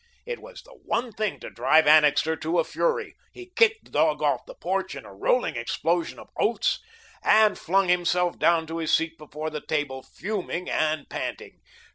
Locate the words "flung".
7.55-7.87